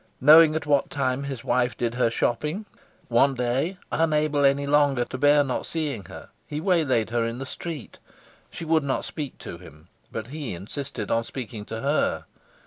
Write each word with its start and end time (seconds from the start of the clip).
Knowing 0.19 0.55
at 0.55 0.65
what 0.65 0.89
time 0.89 1.25
his 1.25 1.43
wife 1.43 1.77
did 1.77 1.93
her 1.93 2.09
shopping, 2.09 2.65
one 3.07 3.35
day, 3.35 3.77
unable 3.91 4.43
any 4.43 4.65
longer 4.65 5.05
to 5.05 5.15
bear 5.15 5.43
not 5.43 5.63
seeing 5.67 6.05
her, 6.05 6.29
he 6.47 6.59
waylaid 6.59 7.11
her 7.11 7.23
in 7.23 7.37
the 7.37 7.45
street. 7.45 7.99
She 8.49 8.65
would 8.65 8.83
not 8.83 9.05
speak 9.05 9.37
to 9.37 9.59
him, 9.59 9.89
but 10.11 10.25
he 10.33 10.55
insisted 10.55 11.11
on 11.11 11.23
speaking 11.23 11.65
to 11.65 11.81
her. 11.81 12.25